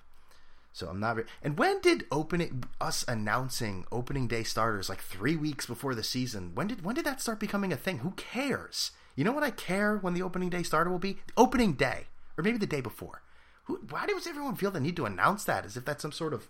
[0.71, 1.15] so I'm not.
[1.15, 6.03] Very, and when did opening us announcing opening day starters like three weeks before the
[6.03, 6.55] season?
[6.55, 7.99] When did when did that start becoming a thing?
[7.99, 8.91] Who cares?
[9.15, 11.19] You know what I care when the opening day starter will be?
[11.37, 12.07] Opening day
[12.39, 13.21] or maybe the day before.
[13.65, 16.33] Who, why does everyone feel the need to announce that as if that's some sort
[16.33, 16.47] of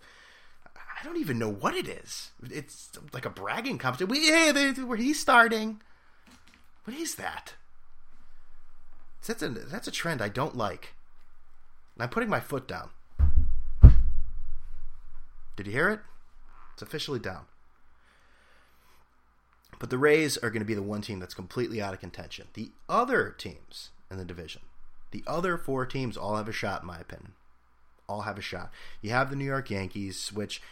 [0.78, 2.30] I don't even know what it is.
[2.50, 4.10] It's like a bragging competition.
[4.10, 5.80] We, yeah, where he's starting.
[6.84, 7.54] What is that?
[9.26, 10.94] That's a that's a trend I don't like.
[11.94, 12.90] And I'm putting my foot down.
[15.56, 16.00] Did you hear it?
[16.74, 17.44] It's officially down.
[19.78, 22.48] But the Rays are going to be the one team that's completely out of contention.
[22.54, 24.62] The other teams in the division
[25.10, 27.32] the other four teams all have a shot, in my opinion.
[28.08, 28.70] All have a shot.
[29.00, 30.62] You have the New York Yankees, which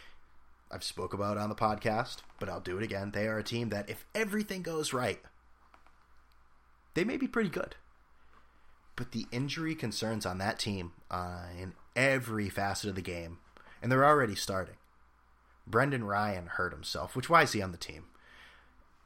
[0.70, 3.12] I've spoke about on the podcast, but I'll do it again.
[3.12, 5.20] They are a team that, if everything goes right,
[6.94, 7.76] they may be pretty good.
[8.96, 13.38] But the injury concerns on that team uh, in every facet of the game,
[13.80, 14.74] and they're already starting.
[15.66, 18.06] Brendan Ryan hurt himself, which why is he on the team?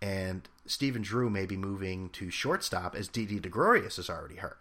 [0.00, 4.58] And Stephen Drew may be moving to shortstop as Didi Gregorius is already hurt.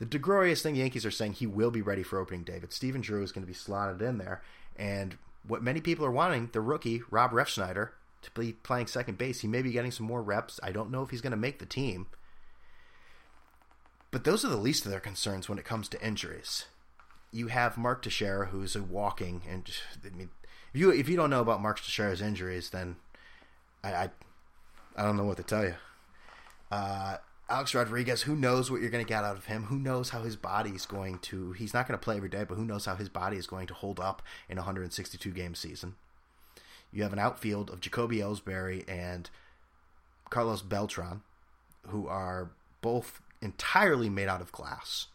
[0.00, 2.72] The DeGregorius thing, the Yankees are saying he will be ready for opening day, but
[2.72, 4.40] Stephen Drew is going to be slotted in there.
[4.74, 7.90] And what many people are wanting, the rookie, Rob Refsnyder,
[8.22, 9.40] to be playing second base.
[9.40, 10.58] He may be getting some more reps.
[10.62, 12.06] I don't know if he's going to make the team.
[14.10, 16.64] But those are the least of their concerns when it comes to injuries.
[17.30, 19.70] You have Mark Teixeira, who's a walking, and
[20.02, 20.30] I mean,
[20.72, 22.96] if you if you don't know about Mark Teixeira's injuries, then
[23.84, 24.10] I, I,
[24.96, 25.74] I don't know what to tell you.
[26.70, 27.18] Uh,
[27.50, 29.64] Alex Rodriguez, who knows what you're going to get out of him?
[29.64, 31.50] Who knows how his body is going to?
[31.52, 33.66] He's not going to play every day, but who knows how his body is going
[33.66, 35.96] to hold up in a 162 game season?
[36.92, 39.28] You have an outfield of Jacoby Ellsbury and
[40.30, 41.22] Carlos Beltran,
[41.88, 45.08] who are both entirely made out of glass,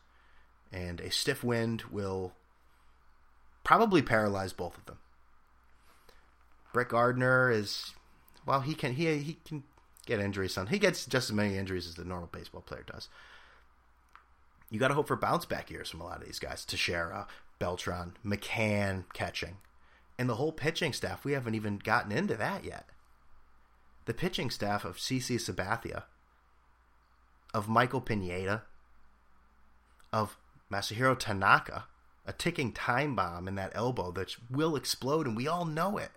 [0.73, 2.33] and a stiff wind will
[3.63, 4.97] probably paralyze both of them.
[6.73, 7.93] Brett Gardner is
[8.45, 9.63] well, he can he he can
[10.05, 10.67] get injuries on.
[10.67, 13.09] He gets just as many injuries as the normal baseball player does.
[14.69, 16.65] You got to hope for bounce back years from a lot of these guys.
[16.65, 17.27] Teixeira,
[17.59, 19.57] Beltran, McCann catching.
[20.17, 22.85] And the whole pitching staff, we haven't even gotten into that yet.
[24.05, 26.03] The pitching staff of CC Sabathia,
[27.53, 28.63] of Michael Pineda,
[30.11, 30.37] of
[30.71, 31.85] Masahiro Tanaka,
[32.25, 36.11] a ticking time bomb in that elbow that will explode, and we all know it.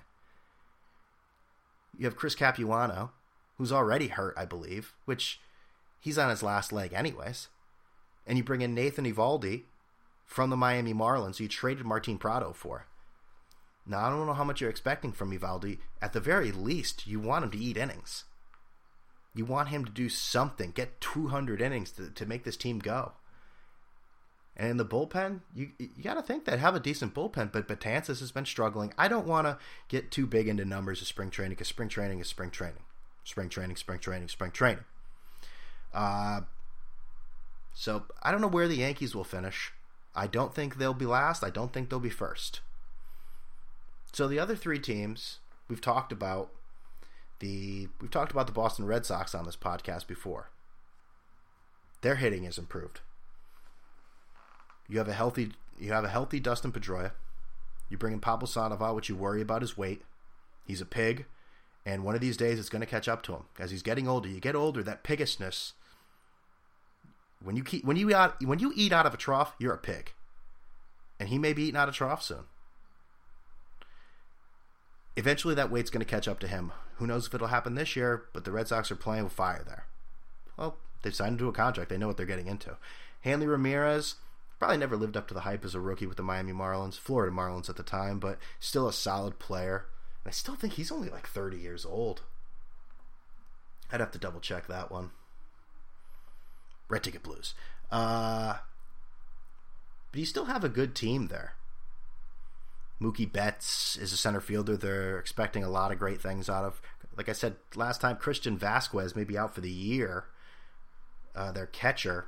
[1.96, 3.11] You have Chris Capuano,
[3.59, 5.40] who's already hurt, I believe, which
[6.01, 7.49] he's on his last leg anyways.
[8.27, 9.64] and you bring in Nathan Eovaldi
[10.25, 12.87] from the Miami Marlins, you traded Martin Prado for.
[13.87, 15.79] Now, I don't know how much you're expecting from Eovaldi.
[16.03, 18.25] At the very least, you want him to eat innings.
[19.35, 23.12] You want him to do something, get 200 innings to, to make this team go.
[24.59, 27.68] And in the bullpen, you you got to think they have a decent bullpen, but
[27.68, 28.92] Betances has been struggling.
[28.99, 32.18] I don't want to get too big into numbers of spring training because spring training
[32.18, 32.83] is spring training,
[33.28, 34.84] spring training, spring training, spring training.
[35.92, 36.40] Uh,
[37.74, 39.70] so I don't know where the Yankees will finish.
[40.14, 41.44] I don't think they'll be last.
[41.44, 42.60] I don't think they'll be first.
[44.14, 46.50] So the other three teams we've talked about
[47.40, 50.48] the we've talked about the Boston Red Sox on this podcast before.
[52.00, 53.00] Their hitting has improved.
[54.88, 57.12] You have a healthy you have a healthy Dustin Pedroia.
[57.90, 60.02] You bring in Pablo Sandoval, which you worry about his weight.
[60.64, 61.26] He's a pig,
[61.88, 64.07] and one of these days it's going to catch up to him as he's getting
[64.07, 64.29] older.
[64.29, 65.72] You get older, that piggishness
[67.42, 70.12] when you keep when you when you eat out of a trough, you're a pig,
[71.18, 72.44] and he may be eating out of a trough soon.
[75.16, 76.72] Eventually, that weight's going to catch up to him.
[76.96, 78.24] Who knows if it'll happen this year?
[78.33, 79.87] But the Red Sox are playing with fire there.
[80.57, 81.90] Well, they've signed him to a contract.
[81.90, 82.77] They know what they're getting into.
[83.22, 84.16] Hanley Ramirez
[84.59, 87.35] probably never lived up to the hype as a rookie with the Miami Marlins, Florida
[87.35, 89.87] Marlins at the time, but still a solid player.
[90.28, 92.20] I still think he's only like 30 years old.
[93.90, 95.12] I'd have to double check that one.
[96.90, 97.54] Red Ticket Blues.
[97.90, 98.58] Uh,
[100.12, 101.54] but you still have a good team there.
[103.00, 104.76] Mookie Betts is a center fielder.
[104.76, 106.82] They're expecting a lot of great things out of.
[107.16, 110.26] Like I said last time, Christian Vasquez may be out for the year.
[111.34, 112.26] Uh, their catcher,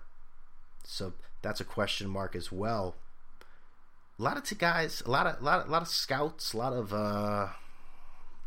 [0.85, 2.95] so that's a question mark as well.
[4.19, 7.49] A lot of guys, a lot of, lot, lot of scouts, a lot of uh,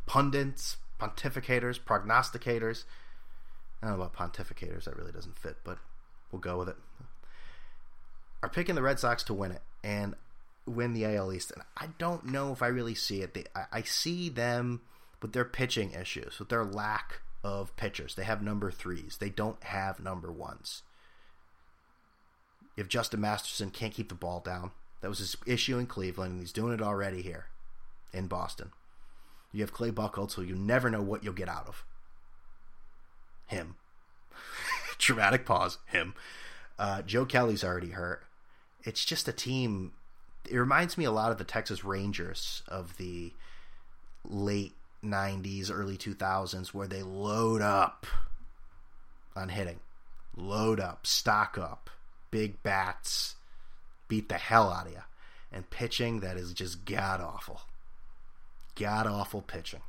[0.06, 2.84] pundits, pontificators, prognosticators.
[3.82, 4.86] I don't know about pontificators.
[4.86, 5.78] That really doesn't fit, but
[6.32, 6.78] we'll go with it.
[8.42, 10.16] Are picking the Red Sox to win it and
[10.66, 13.34] win the AL East, and I don't know if I really see it.
[13.34, 14.82] They, I, I see them
[15.22, 18.16] with their pitching issues, with their lack of pitchers.
[18.16, 19.18] They have number threes.
[19.20, 20.84] They don't have number ones.
[22.76, 26.40] If Justin Masterson can't keep the ball down, that was his issue in Cleveland, and
[26.40, 27.48] he's doing it already here
[28.14, 28.72] in Boston.
[29.54, 31.86] You have Clay Buchholz, who you never know what you'll get out of.
[33.46, 33.76] Him.
[34.98, 35.78] Dramatic pause.
[35.86, 36.16] Him.
[36.80, 38.24] Uh, Joe Kelly's already hurt.
[38.84, 39.94] It's just a team.
[40.50, 43.32] It reminds me a lot of the Texas Rangers of the
[44.28, 48.08] late 90s, early 2000s, where they load up
[49.36, 49.80] on hitting.
[50.36, 51.92] Load up, stock up,
[52.32, 53.36] big bats,
[54.08, 55.04] beat the hell out of you.
[55.52, 57.62] And pitching that is just god awful.
[58.76, 59.82] God awful pitching.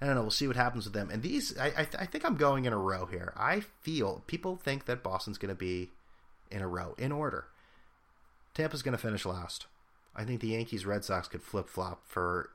[0.00, 0.22] I don't know.
[0.22, 1.10] We'll see what happens with them.
[1.10, 3.32] And these, I, I, I think I'm going in a row here.
[3.36, 5.90] I feel people think that Boston's going to be
[6.50, 7.46] in a row in order.
[8.54, 9.66] Tampa's going to finish last.
[10.14, 12.50] I think the Yankees, Red Sox could flip flop for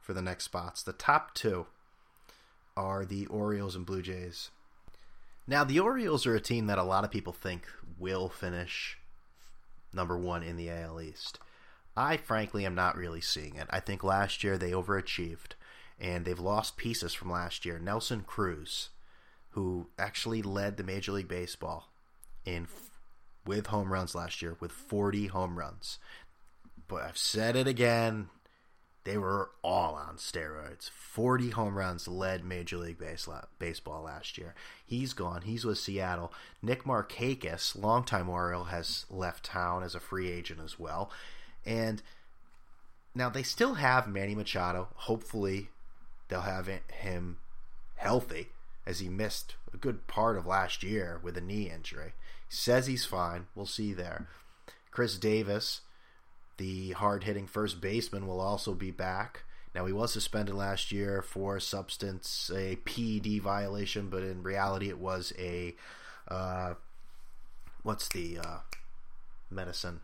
[0.00, 0.82] for the next spots.
[0.82, 1.66] The top two
[2.76, 4.50] are the Orioles and Blue Jays.
[5.48, 7.66] Now, the Orioles are a team that a lot of people think
[7.98, 8.98] will finish
[9.92, 11.38] number one in the AL East.
[11.96, 13.66] I frankly am not really seeing it.
[13.70, 15.52] I think last year they overachieved
[15.98, 17.78] and they've lost pieces from last year.
[17.78, 18.90] Nelson Cruz,
[19.50, 21.90] who actually led the Major League Baseball
[22.44, 22.68] in
[23.46, 25.98] with home runs last year with 40 home runs.
[26.88, 28.28] But I've said it again,
[29.04, 30.90] they were all on steroids.
[30.90, 32.98] 40 home runs led Major League
[33.58, 34.54] Baseball last year.
[34.84, 35.42] He's gone.
[35.42, 36.32] He's with Seattle.
[36.60, 41.10] Nick Markakis, longtime Oriole, has left town as a free agent as well.
[41.66, 42.00] And
[43.14, 44.88] now they still have Manny Machado.
[44.94, 45.68] Hopefully,
[46.28, 47.38] they'll have him
[47.96, 48.50] healthy
[48.86, 52.12] as he missed a good part of last year with a knee injury.
[52.48, 53.46] He says he's fine.
[53.54, 54.28] We'll see there.
[54.92, 55.80] Chris Davis,
[56.56, 59.42] the hard hitting first baseman, will also be back.
[59.74, 64.98] Now, he was suspended last year for substance, a PED violation, but in reality, it
[64.98, 65.74] was a.
[66.28, 66.74] Uh,
[67.82, 68.58] what's the uh,
[69.50, 70.00] medicine?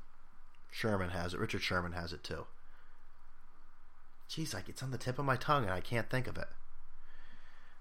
[0.73, 1.41] Sherman has it.
[1.41, 2.47] Richard Sherman has it too.
[4.29, 6.49] Jeez, like it's on the tip of my tongue and I can't think of it.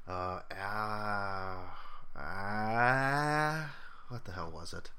[0.07, 1.79] Uh, ah,
[2.17, 3.75] ah,
[4.09, 4.89] what the hell was it?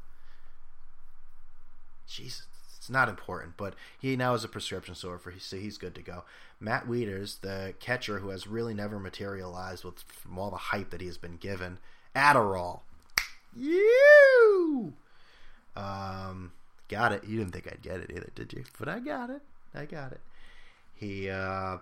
[2.08, 2.44] Jeez,
[2.78, 6.02] it's not important, but he now has a prescription so for so he's good to
[6.02, 6.24] go.
[6.58, 11.02] Matt Wieters, the catcher who has really never materialized with from all the hype that
[11.02, 11.78] he has been given,
[12.16, 12.80] Adderall.
[13.54, 14.94] You.
[15.76, 16.52] Um,
[16.88, 17.24] got it.
[17.24, 18.64] You didn't think I'd get it either, did you?
[18.78, 19.42] But I got it.
[19.74, 20.20] I got it.
[20.94, 21.80] He, uh, all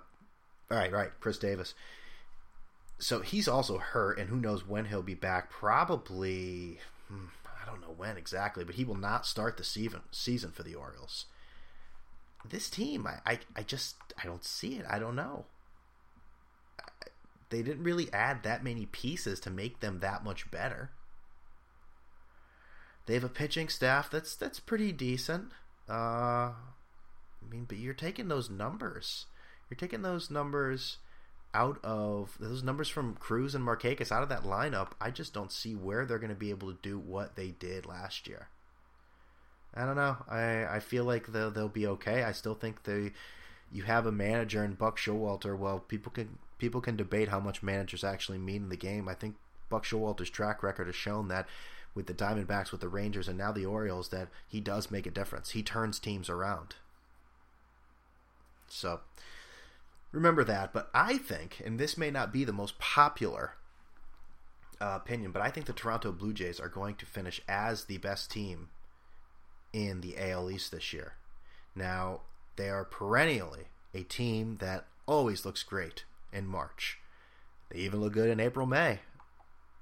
[0.71, 1.75] right, right, Chris Davis.
[2.99, 5.51] So he's also hurt, and who knows when he'll be back?
[5.51, 10.53] Probably, hmm, I don't know when exactly, but he will not start the season season
[10.53, 11.27] for the Orioles.
[12.49, 14.87] This team, I, I, I just I don't see it.
[14.89, 15.47] I don't know.
[17.51, 20.91] They didn't really add that many pieces to make them that much better.
[23.07, 25.51] They have a pitching staff that's that's pretty decent.
[25.89, 29.27] Uh, I mean, but you're taking those numbers.
[29.69, 30.99] You're taking those numbers
[31.53, 34.93] out of those numbers from Cruz and Markakis out of that lineup.
[35.01, 37.87] I just don't see where they're going to be able to do what they did
[37.87, 38.49] last year.
[39.75, 40.17] I don't know.
[40.29, 42.23] I I feel like they'll they'll be okay.
[42.23, 43.13] I still think they
[43.73, 45.57] you have a manager in Buck Showalter.
[45.57, 49.09] Well, people can people can debate how much managers actually mean in the game.
[49.09, 49.37] I think
[49.69, 51.47] Buck Showalter's track record has shown that
[51.95, 55.11] with the Diamondbacks, with the Rangers, and now the Orioles, that he does make a
[55.11, 55.51] difference.
[55.51, 56.77] He turns teams around.
[58.69, 59.01] So
[60.13, 60.73] remember that.
[60.73, 63.55] But I think, and this may not be the most popular
[64.81, 67.99] uh, opinion, but I think the Toronto Blue Jays are going to finish as the
[67.99, 68.69] best team
[69.73, 71.15] in the AL East this year.
[71.75, 72.21] Now,
[72.57, 76.99] they are perennially a team that always looks great in March.
[77.71, 79.01] They even look good in April, May,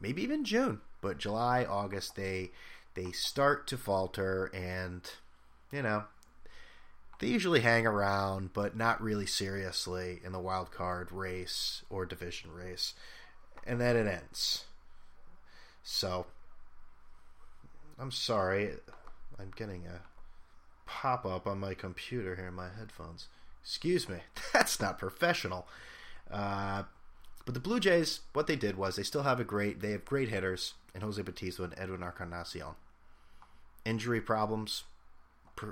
[0.01, 0.81] maybe even June.
[1.01, 2.51] But July, August, they
[2.95, 5.03] they start to falter, and
[5.71, 6.05] you know
[7.21, 12.53] they usually hang around, but not really seriously in the wild card race or division
[12.53, 12.95] race,
[13.67, 14.65] and then it ends.
[15.83, 16.27] So
[17.99, 18.75] I'm sorry,
[19.39, 20.03] I'm getting a
[20.87, 23.27] pop up on my computer here in my headphones.
[23.63, 24.19] Excuse me,
[24.53, 25.67] that's not professional.
[26.31, 26.85] Uh,
[27.49, 30.05] but the Blue Jays, what they did was they still have a great, they have
[30.05, 32.75] great hitters in Jose Bautista and Edwin Encarnacion.
[33.87, 34.85] Injury problems,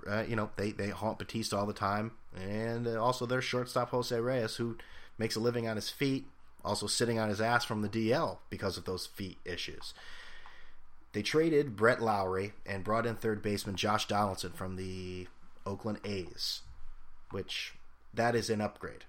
[0.09, 2.13] uh, you know, they, they haunt Bautista all the time.
[2.35, 4.79] And uh, also their shortstop, Jose Reyes, who
[5.19, 6.25] makes a living on his feet,
[6.65, 9.93] also sitting on his ass from the DL because of those feet issues.
[11.13, 15.29] They traded Brett Lawrie and brought in third baseman Josh Donaldson from the
[15.67, 16.63] Oakland A's,
[17.33, 17.75] which
[18.15, 19.05] that is an upgrade.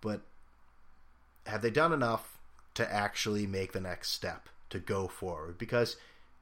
[0.00, 0.20] But
[1.46, 2.38] have they done enough
[2.74, 5.58] to actually make the next step to go forward?
[5.58, 5.96] Because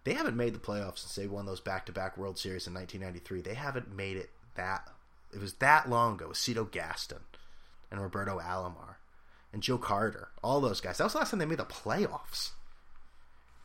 [0.05, 3.41] they haven't made the playoffs since they won those back-to-back World Series in 1993.
[3.41, 4.89] They haven't made it that.
[5.33, 7.21] It was that long ago with Cito Gaston
[7.91, 8.97] and Roberto Alomar
[9.53, 10.99] and Joe Carter, all those guys.
[10.99, 12.51] That was the last time they made the playoffs.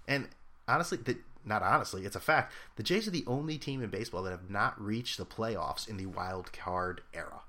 [0.07, 0.29] And
[0.67, 2.53] honestly, the, not honestly, it's a fact.
[2.75, 5.97] The Jays are the only team in baseball that have not reached the playoffs in
[5.97, 7.41] the wild card era.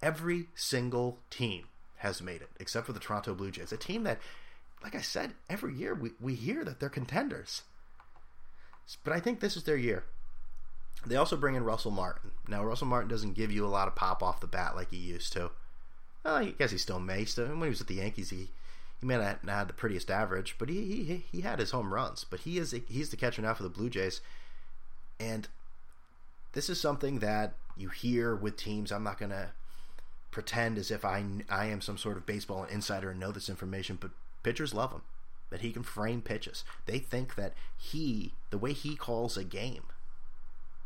[0.00, 1.64] Every single team
[1.98, 4.18] has made it, except for the Toronto Blue Jays, a team that,
[4.82, 7.62] like I said, every year we, we hear that they're contenders.
[9.04, 10.04] But I think this is their year.
[11.06, 12.32] They also bring in Russell Martin.
[12.48, 14.96] Now, Russell Martin doesn't give you a lot of pop off the bat like he
[14.96, 15.50] used to.
[16.24, 17.24] Well, I guess he still may.
[17.24, 18.50] Still, when he was at the Yankees, he
[19.00, 21.94] he may not have had the prettiest average, but he he, he had his home
[21.94, 22.24] runs.
[22.24, 24.20] But he is he's the catcher now for the Blue Jays,
[25.20, 25.46] and
[26.52, 28.90] this is something that you hear with teams.
[28.90, 29.52] I'm not gonna
[30.30, 33.98] pretend as if I I am some sort of baseball insider and know this information,
[34.00, 34.10] but
[34.42, 35.02] pitchers love him
[35.50, 36.64] that he can frame pitches.
[36.86, 39.84] They think that he, the way he calls a game,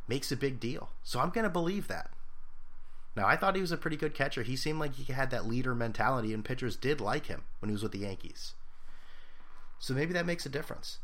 [0.08, 0.90] makes a big deal.
[1.02, 2.10] So I'm going to believe that.
[3.14, 4.42] Now, I thought he was a pretty good catcher.
[4.42, 7.72] He seemed like he had that leader mentality, and pitchers did like him when he
[7.72, 8.54] was with the Yankees.
[9.78, 10.98] So maybe that makes a difference.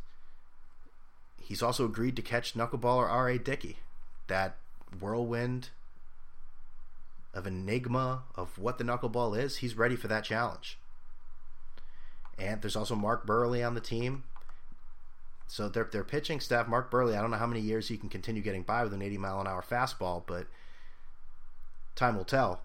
[1.42, 3.38] He's also agreed to catch knuckleballer R.A.
[3.38, 3.78] Dickey,
[4.28, 4.56] that
[5.00, 5.70] whirlwind
[7.34, 9.58] of enigma of what the knuckleball is.
[9.58, 10.78] He's ready for that challenge.
[12.38, 14.24] And there's also Mark Buehrle on the team.
[15.46, 18.08] So their their pitching staff, Mark Buehrle, I don't know how many years he can
[18.08, 20.46] continue getting by with an 80 mile an hour fastball, but
[21.96, 22.62] time will tell.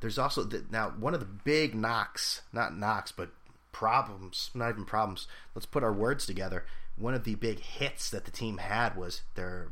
[0.00, 3.30] There's also the, now one of the big knocks, not knocks, but
[3.72, 5.26] problems, not even problems.
[5.54, 6.64] Let's put our words together.
[6.98, 9.68] One of the big hits that the team had was their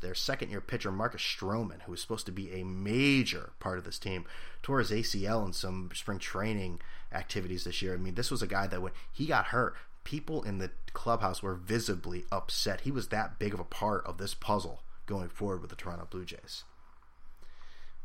[0.00, 3.84] their second year pitcher Marcus Stroman, who was supposed to be a major part of
[3.84, 4.24] this team,
[4.62, 6.80] tore his ACL in some spring training
[7.12, 7.94] activities this year.
[7.94, 11.42] I mean, this was a guy that when he got hurt, people in the clubhouse
[11.42, 12.82] were visibly upset.
[12.82, 16.06] He was that big of a part of this puzzle going forward with the Toronto
[16.08, 16.64] Blue Jays.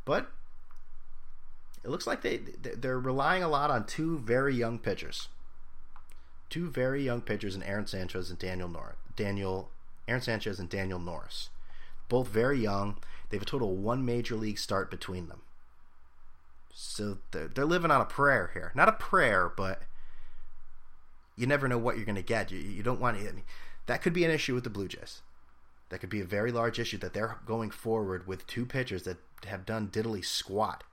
[0.04, 0.30] But
[1.84, 5.28] it looks like they they're relying a lot on two very young pitchers.
[6.48, 8.96] Two very young pitchers in Aaron Sanchez and Daniel Norris.
[9.16, 9.70] Daniel
[10.06, 11.48] Aaron Sanchez and Daniel Norris.
[12.08, 12.98] Both very young.
[13.28, 15.42] They have a total of one major league start between them.
[16.72, 18.70] So they're, they're living on a prayer here.
[18.74, 19.82] Not a prayer, but
[21.34, 22.52] you never know what you're going to get.
[22.52, 23.28] You, you don't want to.
[23.28, 23.44] I mean,
[23.86, 25.22] that could be an issue with the Blue Jays.
[25.88, 29.18] That could be a very large issue that they're going forward with two pitchers that
[29.46, 30.84] have done diddly squat.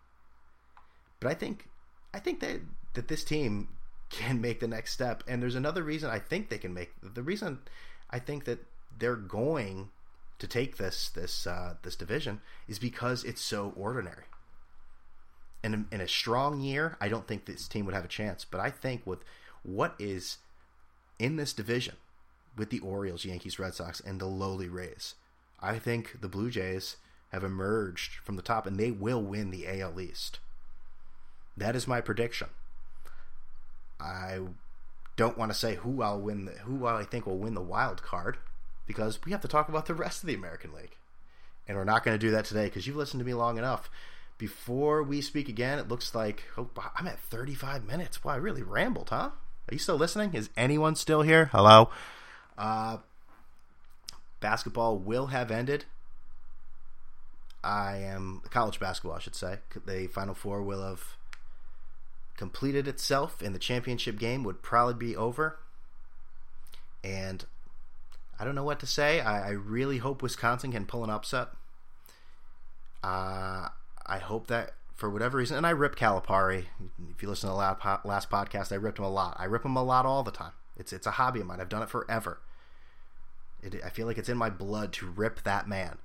[1.20, 1.70] But I think
[2.14, 2.62] I think that
[2.94, 3.70] that this team
[4.14, 5.24] can make the next step.
[5.28, 7.60] And there's another reason I think they can make the reason
[8.10, 8.64] I think that
[8.98, 9.90] they're going
[10.38, 14.26] to take this this uh, this division is because it's so ordinary.
[15.64, 18.46] In a, in a strong year, I don't think this team would have a chance.
[18.46, 19.24] But I think with
[19.64, 20.38] what is
[21.18, 21.96] in this division,
[22.56, 25.16] with the Orioles, Yankees, Red Sox, and the lowly Rays,
[25.60, 26.98] I think the Blue Jays
[27.32, 30.40] have emerged from the top, and they will win the AL East.
[31.58, 32.50] That is my prediction.
[34.00, 34.40] I
[35.16, 38.02] don't want to say who I'll win, the, who I think will win the wild
[38.04, 38.38] card,
[38.88, 40.98] because we have to talk about the rest of the American League,
[41.68, 43.90] and we're not going to do that today because you've listened to me long enough.
[44.38, 48.24] Before we speak again, it looks like oh, I'm at 35 minutes.
[48.24, 49.30] Wow, I really rambled, huh?
[49.70, 50.34] Are you still listening?
[50.34, 51.46] Is anyone still here?
[51.46, 51.90] Hello.
[52.58, 52.98] Uh,
[54.42, 55.86] basketball will have ended.
[57.64, 59.60] I am college basketball, I should say.
[59.86, 61.16] The Final Four will have
[62.44, 65.58] completed itself, and the championship game would probably be over.
[67.02, 67.46] And
[68.38, 69.22] I don't know what to say.
[69.22, 71.48] I, I really hope Wisconsin can pull an upset.
[73.02, 73.70] Uh,
[74.06, 76.66] I hope that for whatever reason, and I rip Calipari.
[77.16, 79.38] If you listen to the last podcast, I ripped him a lot.
[79.40, 80.52] I rip him a lot all the time.
[80.76, 81.62] It's it's a hobby of mine.
[81.62, 82.42] I've done it forever.
[83.62, 85.98] It, I feel like it's in my blood to rip that man.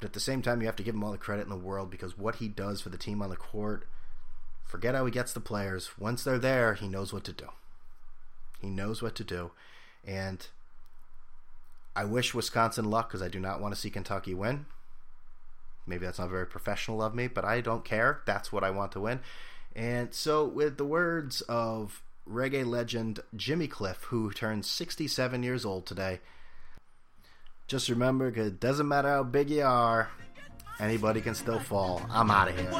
[0.00, 1.56] But at the same time, you have to give him all the credit in the
[1.56, 3.86] world because what he does for the team on the court,
[4.68, 5.90] forget how he gets the players.
[5.98, 7.48] Once they're there, he knows what to do.
[8.60, 9.50] He knows what to do.
[10.06, 10.46] And
[11.96, 14.66] I wish Wisconsin luck because I do not want to see Kentucky win.
[15.86, 18.20] Maybe that's not very professional of me, but I don't care.
[18.26, 19.20] That's what I want to win.
[19.74, 25.86] And so, with the words of reggae legend Jimmy Cliff, who turned 67 years old
[25.86, 26.20] today,
[27.66, 30.10] just remember, it doesn't matter how big you are,
[30.80, 32.02] Anybody can still fall.
[32.08, 32.70] I'm out of here.